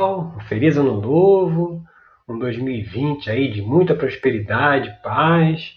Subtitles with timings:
[0.00, 1.84] Um feliz ano novo,
[2.26, 5.74] um 2020 aí de muita prosperidade, paz,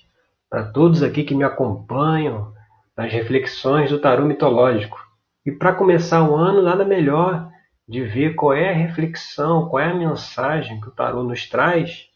[0.49, 2.53] para todos aqui que me acompanham
[2.95, 4.97] nas reflexões do tarô mitológico.
[5.45, 7.49] E para começar o ano, nada melhor
[7.85, 12.07] de ver qual é a reflexão, qual é a mensagem que o tarô nos traz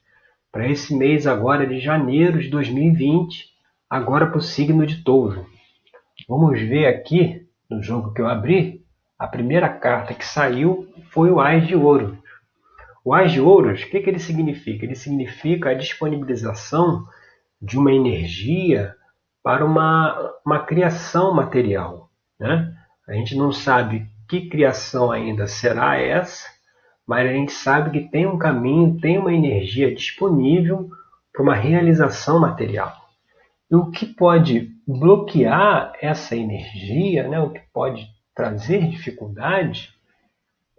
[0.49, 3.49] para esse mês agora de janeiro de 2020,
[3.89, 5.45] agora para o signo de touro.
[6.25, 8.86] Vamos ver aqui no jogo que eu abri
[9.17, 12.17] a primeira carta que saiu foi o Ás de Ouro.
[13.03, 14.85] O Ás de Ouros, o que, que ele significa?
[14.85, 17.05] Ele significa a disponibilização
[17.61, 18.93] de uma energia
[19.41, 22.09] para uma, uma criação material.
[22.39, 22.73] Né?
[23.07, 26.45] A gente não sabe que criação ainda será essa,
[27.07, 30.89] mas a gente sabe que tem um caminho, tem uma energia disponível
[31.31, 32.93] para uma realização material.
[33.71, 38.05] E o que pode bloquear essa energia, né, o que pode
[38.37, 39.91] trazer dificuldade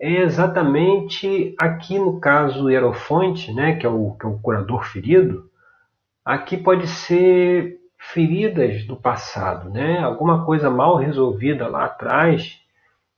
[0.00, 5.50] é exatamente aqui no caso Hierofonte, né, que, é o, que é o curador ferido,
[6.24, 12.60] aqui pode ser feridas do passado, né, alguma coisa mal resolvida lá atrás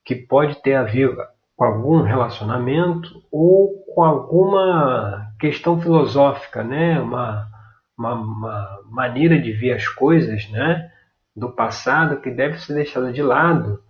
[0.02, 1.14] que pode ter a ver
[1.54, 7.46] com algum relacionamento ou com alguma questão filosófica, né, uma,
[7.94, 10.90] uma, uma maneira de ver as coisas, né,
[11.36, 13.82] do passado que deve ser deixada de lado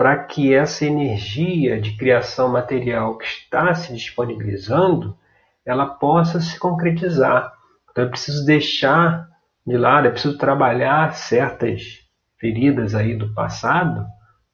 [0.00, 5.14] para que essa energia de criação material que está se disponibilizando,
[5.62, 7.52] ela possa se concretizar.
[7.90, 9.28] Então é preciso deixar
[9.66, 11.98] de lado, é preciso trabalhar certas
[12.38, 14.06] feridas aí do passado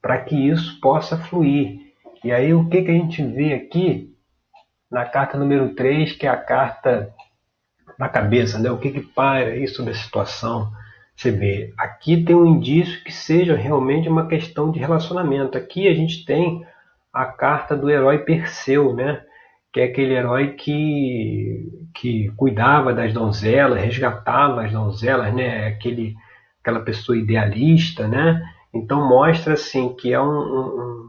[0.03, 1.79] para que isso possa fluir.
[2.25, 4.13] E aí o que, que a gente vê aqui
[4.91, 7.15] na carta número 3, que é a carta
[7.97, 8.69] da cabeça, né?
[8.69, 10.73] O que, que paira aí sobre a situação?
[11.17, 15.57] Você vê, aqui tem um indício que seja realmente uma questão de relacionamento.
[15.57, 16.65] Aqui a gente tem
[17.11, 19.23] a carta do herói Perseu, né?
[19.73, 25.65] que é aquele herói que, que cuidava das donzelas, resgatava as donzelas, né?
[25.65, 26.15] É aquele,
[26.63, 28.07] aquela pessoa idealista.
[28.09, 28.43] Né?
[28.73, 31.09] Então mostra assim que é um, um,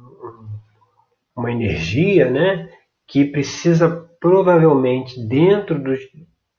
[1.36, 2.70] uma energia né?
[3.06, 6.00] que precisa provavelmente dentro dos,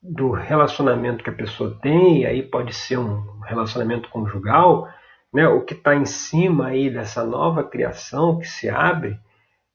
[0.03, 4.88] do relacionamento que a pessoa tem, e aí pode ser um relacionamento conjugal,
[5.32, 9.19] né, o que está em cima aí dessa nova criação que se abre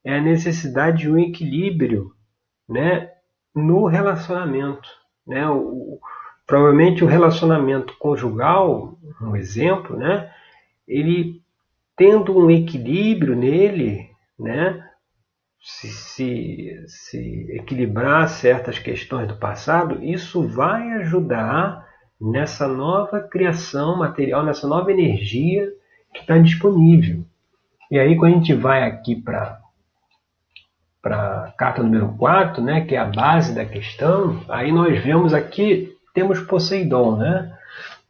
[0.03, 2.11] é a necessidade de um equilíbrio
[2.67, 3.11] né,
[3.55, 4.89] no relacionamento.
[5.25, 5.47] Né?
[5.49, 5.99] O,
[6.45, 10.31] provavelmente o relacionamento conjugal, um exemplo, né,
[10.87, 11.41] ele
[11.95, 14.83] tendo um equilíbrio nele, né,
[15.63, 21.87] se, se, se equilibrar certas questões do passado, isso vai ajudar
[22.19, 25.71] nessa nova criação material, nessa nova energia
[26.13, 27.23] que está disponível.
[27.89, 29.61] E aí, quando a gente vai aqui para
[31.01, 35.33] para a carta número 4, né, que é a base da questão, aí nós vemos
[35.33, 37.53] aqui, temos Poseidon, né,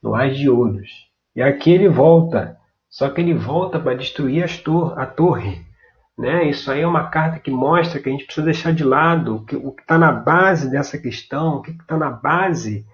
[0.02, 1.10] no Ás de Ouros.
[1.36, 2.56] E aqui ele volta,
[2.92, 5.66] só que ele volta para destruir tor a torre.
[6.18, 6.50] Né?
[6.50, 9.72] Isso aí é uma carta que mostra que a gente precisa deixar de lado o
[9.72, 12.86] que está na base dessa questão, o que está na base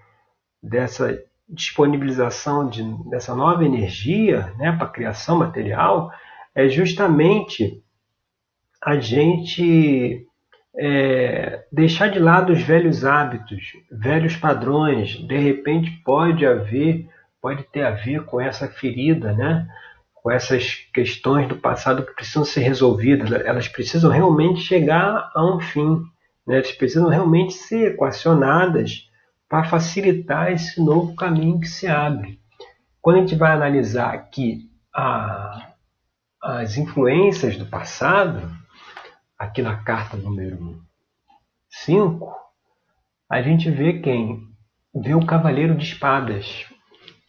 [0.62, 6.12] dessa disponibilização de, dessa nova energia né, para a criação material
[6.54, 7.82] é justamente
[8.82, 10.26] a gente
[10.76, 15.16] é, deixar de lado os velhos hábitos, velhos padrões.
[15.26, 17.08] De repente pode haver,
[17.40, 19.68] pode ter a ver com essa ferida, né?
[20.22, 23.30] Com essas questões do passado que precisam ser resolvidas.
[23.32, 26.02] Elas precisam realmente chegar a um fim.
[26.46, 26.56] Né?
[26.56, 29.08] Elas precisam realmente ser equacionadas
[29.48, 32.38] para facilitar esse novo caminho que se abre.
[33.00, 35.72] Quando a gente vai analisar aqui a,
[36.42, 38.50] as influências do passado,
[39.38, 40.80] aqui na carta número
[41.70, 42.30] 5,
[43.28, 44.42] a gente vê quem?
[44.94, 46.66] Vê o Cavaleiro de Espadas,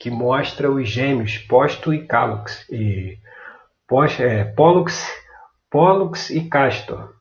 [0.02, 3.20] que mostra os gêmeos Posto e Calux, e
[4.20, 5.08] é, Pollux,
[5.70, 7.14] Pollux e Castor.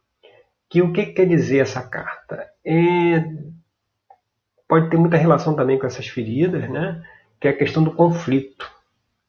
[0.67, 2.49] Que o que quer dizer essa carta?
[2.65, 3.23] É
[4.67, 7.03] pode ter muita relação também com essas feridas, né?
[7.39, 8.71] que é a questão do conflito.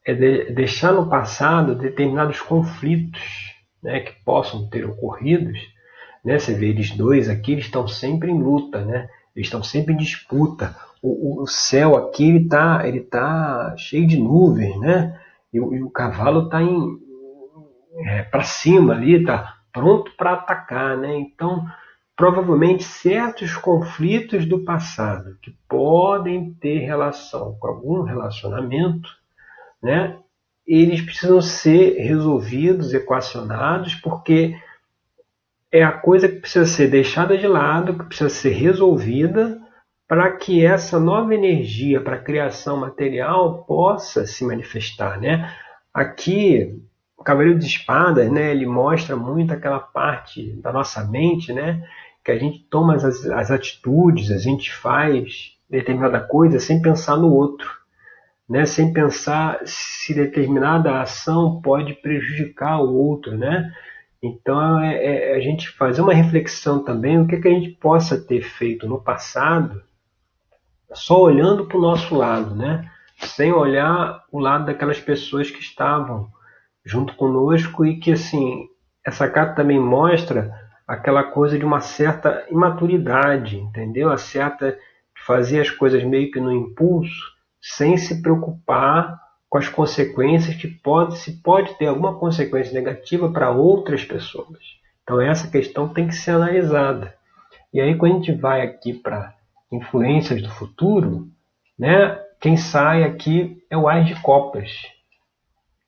[0.05, 3.53] É de, deixar no passado determinados conflitos
[3.83, 5.51] né, que possam ter ocorrido.
[6.23, 6.39] Né?
[6.39, 9.09] Você vê eles dois aqui, eles estão sempre em luta, né?
[9.35, 10.73] eles estão sempre em disputa.
[11.01, 15.19] O, o céu aqui ele está ele tá cheio de nuvens, né?
[15.53, 16.59] e, o, e o cavalo está
[18.05, 20.97] é, para cima ali, está pronto para atacar.
[20.97, 21.17] Né?
[21.17, 21.65] Então,
[22.15, 29.09] provavelmente certos conflitos do passado que podem ter relação com algum relacionamento,
[29.81, 30.17] né?
[30.67, 34.55] Eles precisam ser resolvidos, equacionados, porque
[35.71, 39.59] é a coisa que precisa ser deixada de lado, que precisa ser resolvida
[40.11, 45.55] para que essa nova energia para a criação material possa se manifestar, né?
[45.93, 46.77] Aqui,
[47.15, 51.81] o Cavaleiro de Espadas, né, ele mostra muito aquela parte da nossa mente, né,
[52.25, 57.33] que a gente toma as, as atitudes, a gente faz determinada coisa sem pensar no
[57.33, 57.71] outro,
[58.49, 63.71] né, sem pensar se determinada ação pode prejudicar o outro, né?
[64.21, 68.19] Então é, é a gente fazer uma reflexão também o que, que a gente possa
[68.19, 69.81] ter feito no passado,
[70.93, 72.89] só olhando para o nosso lado, né?
[73.17, 76.29] Sem olhar o lado daquelas pessoas que estavam
[76.83, 78.67] junto conosco e que assim
[79.05, 80.51] essa carta também mostra
[80.87, 84.11] aquela coisa de uma certa imaturidade, entendeu?
[84.11, 89.69] A certa de fazer as coisas meio que no impulso, sem se preocupar com as
[89.69, 94.59] consequências que pode se pode ter alguma consequência negativa para outras pessoas.
[95.03, 97.13] Então essa questão tem que ser analisada.
[97.73, 99.33] E aí quando a gente vai aqui para
[99.71, 101.29] influências do futuro,
[101.77, 102.19] né?
[102.39, 104.71] Quem sai aqui é o Ás de Copas,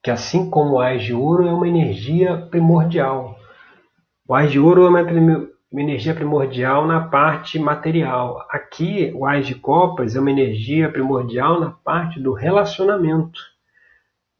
[0.04, 3.38] que assim como o Ás de Ouro é uma energia primordial.
[4.28, 5.02] O Ás de Ouro é uma,
[5.72, 8.46] uma energia primordial na parte material.
[8.50, 13.40] Aqui, o Ás de Copas é uma energia primordial na parte do relacionamento,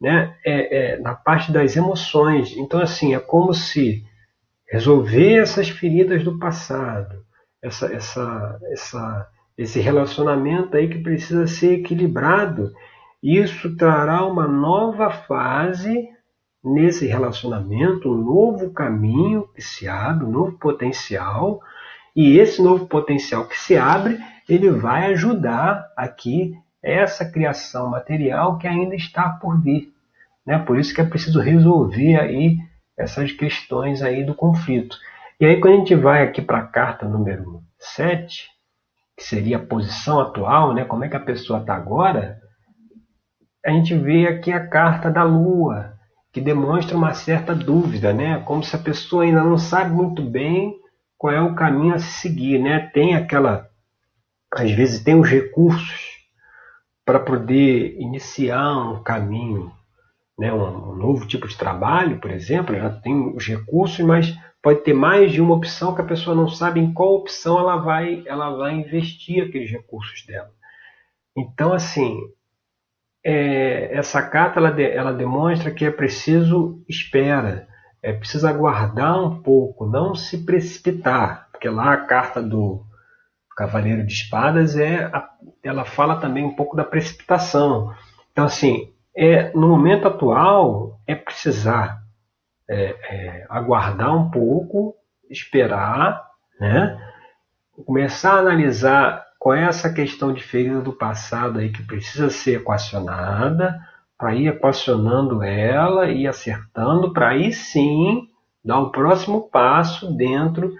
[0.00, 0.36] né?
[0.44, 2.56] É, é, na parte das emoções.
[2.56, 4.04] Então, assim, é como se
[4.70, 7.24] resolver essas feridas do passado,
[7.60, 12.72] essa, essa, essa esse relacionamento aí que precisa ser equilibrado.
[13.22, 16.08] Isso trará uma nova fase
[16.62, 21.60] nesse relacionamento, um novo caminho que se abre, um novo potencial.
[22.16, 24.18] E esse novo potencial que se abre,
[24.48, 29.92] ele vai ajudar aqui essa criação material que ainda está por vir.
[30.46, 30.58] Né?
[30.58, 32.58] Por isso que é preciso resolver aí
[32.96, 34.96] essas questões aí do conflito.
[35.40, 38.53] E aí quando a gente vai aqui para a carta número 7,
[39.16, 40.84] que seria a posição atual, né?
[40.84, 42.40] como é que a pessoa está agora,
[43.64, 45.94] a gente vê aqui a carta da Lua,
[46.32, 48.40] que demonstra uma certa dúvida, né?
[48.40, 50.74] como se a pessoa ainda não sabe muito bem
[51.16, 52.58] qual é o caminho a se seguir.
[52.58, 52.90] Né?
[52.92, 53.68] Tem aquela,
[54.52, 56.14] às vezes tem os recursos
[57.04, 59.72] para poder iniciar um caminho,
[60.38, 60.52] né?
[60.52, 64.94] um, um novo tipo de trabalho, por exemplo, já tem os recursos, mas pode ter
[64.94, 68.56] mais de uma opção que a pessoa não sabe em qual opção ela vai, ela
[68.56, 70.50] vai investir aqueles recursos dela.
[71.36, 72.18] Então, assim,
[73.22, 77.68] é, essa carta ela, de, ela demonstra que é preciso espera,
[78.02, 82.86] é preciso aguardar um pouco, não se precipitar, porque lá a carta do
[83.54, 85.12] Cavaleiro de Espadas é,
[85.62, 87.92] ela fala também um pouco da precipitação.
[88.32, 92.03] Então, assim, é, no momento atual é precisar
[92.68, 94.94] é, é, aguardar um pouco,
[95.30, 96.24] esperar,
[96.58, 96.98] né?
[97.86, 102.60] começar a analisar qual é essa questão de ferida do passado aí que precisa ser
[102.60, 103.78] equacionada,
[104.16, 108.28] para ir equacionando ela e acertando, para aí sim
[108.64, 110.72] dar o próximo passo dentro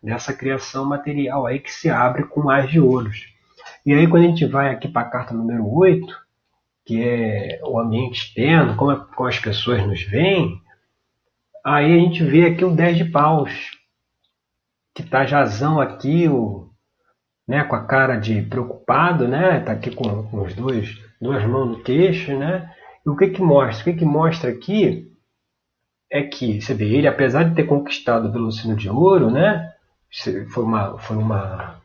[0.00, 3.26] dessa criação material aí que se abre com mais de ouros.
[3.84, 6.06] E aí quando a gente vai aqui para a carta número 8,
[6.84, 10.61] que é o ambiente externo, como, é, como as pessoas nos veem,
[11.64, 13.70] Aí a gente vê aqui o 10 de paus,
[14.92, 16.68] que tá Jazão aqui, o,
[17.46, 19.60] né, com a cara de preocupado, né?
[19.60, 22.68] Tá aqui com, com os dois, duas mãos no queixo, né?
[23.06, 23.80] E o que que mostra?
[23.80, 25.08] O que que mostra aqui
[26.10, 29.72] é que, você vê, ele apesar de ter conquistado o Velocino de Ouro, né?
[30.52, 31.80] Foi uma, foi uma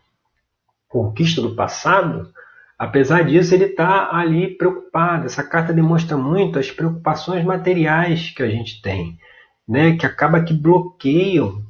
[0.90, 2.32] conquista do passado,
[2.80, 5.28] apesar disso ele está ali preocupado.
[5.28, 9.18] Essa carta demonstra muito as preocupações materiais que a gente tem
[9.68, 11.62] né, que acaba que bloqueiam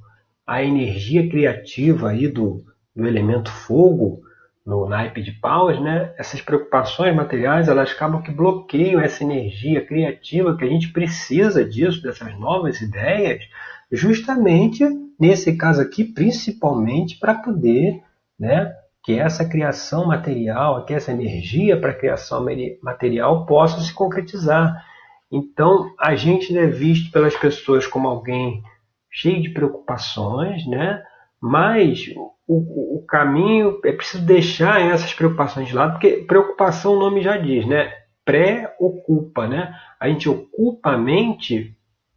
[0.46, 2.63] a energia criativa aí do,
[2.96, 4.22] do elemento fogo
[4.66, 6.13] no naipe de paus, né?
[6.18, 12.01] Essas preocupações materiais, elas acabam que bloqueiam essa energia criativa que a gente precisa disso,
[12.01, 13.46] dessas novas ideias,
[13.89, 14.84] justamente
[15.18, 18.01] nesse caso aqui, principalmente para poder,
[18.38, 18.74] né,
[19.04, 22.46] que essa criação material, que essa energia para a criação
[22.84, 24.86] material possa se concretizar.
[25.31, 28.63] Então, a gente é visto pelas pessoas como alguém
[29.12, 31.03] cheio de preocupações, né?
[31.41, 32.07] Mas
[32.48, 37.38] o, o, caminho é preciso deixar essas preocupações de lado, porque preocupação o nome já
[37.38, 37.91] diz, né?
[38.24, 39.74] Pré-ocupa, né?
[40.00, 41.75] A gente ocupa a mente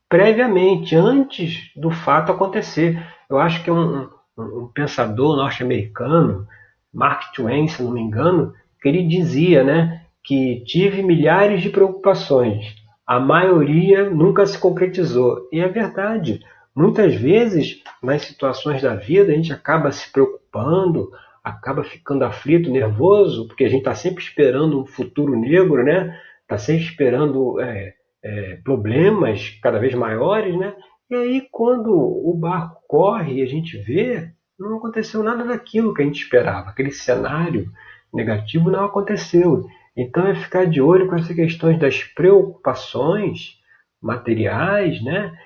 [0.08, 3.00] previamente, antes do fato acontecer.
[3.28, 6.46] Eu acho que é um, um, um pensador norte-americano,
[6.92, 8.52] Mark Twain, se não me engano,
[8.82, 10.04] que ele dizia, né?
[10.24, 12.74] Que tive milhares de preocupações,
[13.10, 15.48] a maioria nunca se concretizou.
[15.50, 16.44] E é verdade.
[16.72, 21.10] Muitas vezes, nas situações da vida, a gente acaba se preocupando,
[21.42, 26.16] acaba ficando aflito, nervoso, porque a gente está sempre esperando um futuro negro, né?
[26.42, 30.72] Está sempre esperando é, é, problemas cada vez maiores, né?
[31.10, 36.02] E aí, quando o barco corre e a gente vê, não aconteceu nada daquilo que
[36.02, 36.70] a gente esperava.
[36.70, 37.72] Aquele cenário
[38.14, 39.66] negativo não aconteceu.
[39.96, 43.58] Então é ficar de olho com essas questões das preocupações
[44.00, 45.36] materiais, né?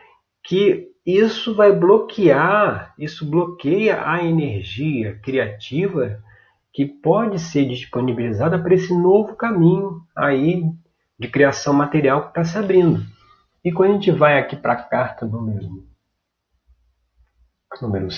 [0.43, 6.23] Que isso vai bloquear, isso bloqueia a energia criativa
[6.73, 10.65] que pode ser disponibilizada para esse novo caminho aí
[11.19, 13.05] de criação material que está se abrindo.
[13.65, 15.87] E quando a gente vai aqui para a carta número,
[17.81, 18.09] número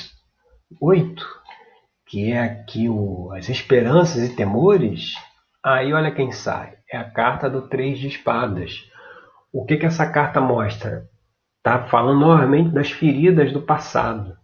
[0.81, 1.27] 8,
[2.07, 5.15] que é aqui o, as esperanças e temores,
[5.75, 6.75] aí olha quem sai.
[6.91, 8.89] É a carta do Três de Espadas.
[9.53, 11.09] O que, que essa carta mostra?
[11.59, 14.37] Está falando novamente das feridas do passado.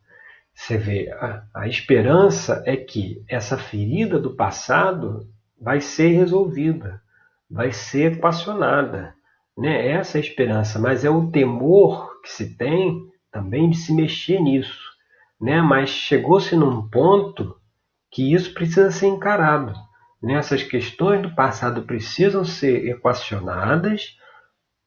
[0.55, 5.29] Você vê, a, a esperança é que essa ferida do passado
[5.61, 7.01] vai ser resolvida,
[7.51, 9.15] vai ser equacionada.
[9.57, 9.89] Né?
[9.89, 13.01] Essa é a esperança, mas é o temor que se tem
[13.31, 14.93] também de se mexer nisso
[15.43, 15.61] né?
[15.61, 17.57] mas chegou-se num ponto
[18.13, 19.75] que isso precisa ser encarado.
[20.25, 24.17] Essas questões do passado precisam ser equacionadas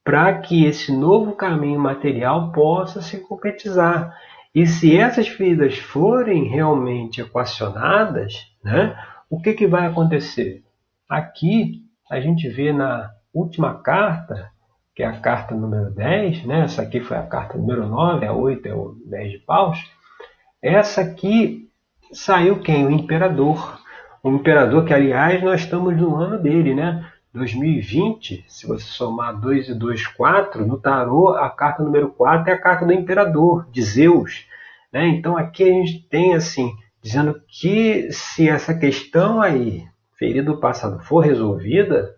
[0.04, 4.16] para que esse novo caminho material possa se concretizar.
[4.54, 8.96] E se essas feridas forem realmente equacionadas, né,
[9.28, 10.62] o que, que vai acontecer?
[11.08, 14.50] Aqui a gente vê na última carta,
[14.94, 18.32] que é a carta número 10, né, essa aqui foi a carta número 9, a
[18.32, 19.78] 8 é o 10 de paus,
[20.62, 21.68] essa aqui
[22.12, 22.86] saiu quem?
[22.86, 23.78] O imperador.
[24.26, 27.08] O imperador que, aliás, nós estamos no ano dele, né?
[27.32, 32.54] 2020, se você somar 2 e 2, 4, no tarô, a carta número 4 é
[32.54, 34.44] a carta do imperador, de Zeus.
[34.92, 35.06] Né?
[35.06, 39.84] Então aqui a gente tem assim, dizendo que se essa questão aí,
[40.18, 42.12] ferida do passado, for resolvida,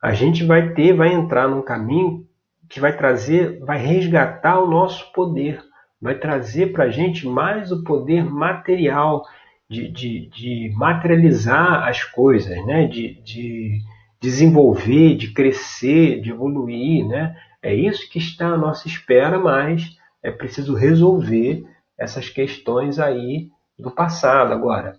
[0.00, 2.26] a gente vai ter, vai entrar num caminho
[2.66, 5.62] que vai trazer, vai resgatar o nosso poder
[6.04, 9.24] vai trazer para a gente mais o poder material
[9.68, 12.86] de, de, de materializar as coisas, né?
[12.86, 13.80] de, de
[14.20, 17.06] desenvolver, de crescer, de evoluir.
[17.06, 17.36] Né?
[17.62, 21.64] É isso que está à nossa espera, mas é preciso resolver
[21.98, 24.52] essas questões aí do passado.
[24.52, 24.98] Agora,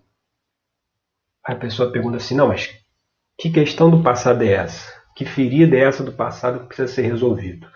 [1.43, 2.75] a pessoa pergunta assim: não, mas
[3.37, 4.93] que questão do passado é essa?
[5.15, 7.67] Que ferida é essa do passado que precisa ser resolvido?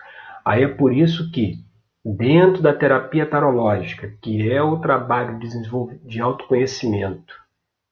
[0.44, 1.58] Aí é por isso que
[2.04, 7.34] Dentro da terapia tarológica, que é o trabalho de, autoconhecimento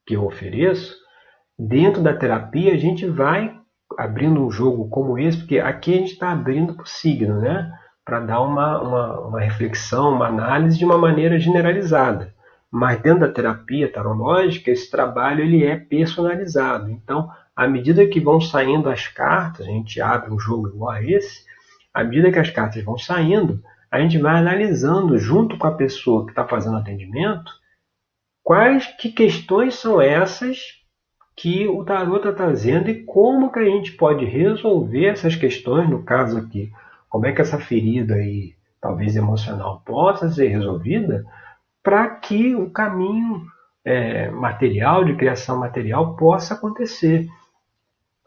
[0.03, 0.95] que eu ofereço,
[1.57, 3.55] dentro da terapia a gente vai
[3.95, 7.71] abrindo um jogo como esse, porque aqui a gente está abrindo para o signo, né?
[8.03, 12.33] Para dar uma, uma, uma, reflexão, uma análise de uma maneira generalizada.
[12.71, 16.89] Mas dentro da terapia tarológica, esse trabalho ele é personalizado.
[16.89, 21.03] Então, à medida que vão saindo as cartas, a gente abre um jogo igual a
[21.03, 21.43] esse,
[21.93, 26.25] à medida que as cartas vão saindo, a gente vai analisando junto com a pessoa
[26.25, 27.51] que está fazendo atendimento
[28.43, 30.79] quais que questões são essas
[31.35, 36.03] que o tarot está trazendo e como que a gente pode resolver essas questões, no
[36.03, 36.71] caso aqui,
[37.09, 41.23] como é que essa ferida aí, talvez emocional, possa ser resolvida
[41.81, 43.45] para que o caminho
[43.85, 47.27] é, material, de criação material, possa acontecer.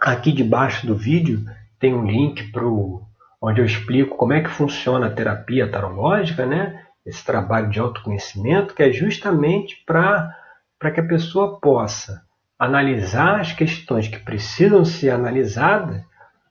[0.00, 1.44] Aqui debaixo do vídeo
[1.78, 3.02] tem um link para o
[3.42, 6.80] onde eu explico como é que funciona a terapia tarológica, né?
[7.04, 12.22] esse trabalho de autoconhecimento, que é justamente para que a pessoa possa
[12.56, 16.00] analisar as questões que precisam ser analisadas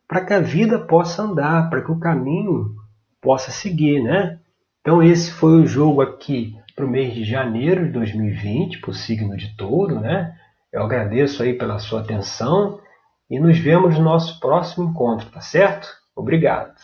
[0.05, 2.75] para que a vida possa andar, para que o caminho
[3.21, 4.03] possa seguir.
[4.03, 4.37] Né?
[4.81, 8.93] Então, esse foi o jogo aqui para o mês de janeiro de 2020, para o
[8.93, 10.01] signo de touro.
[10.01, 10.35] Né?
[10.73, 12.81] Eu agradeço aí pela sua atenção
[13.29, 16.00] e nos vemos no nosso próximo encontro, tá certo?
[16.21, 16.75] Obrigado.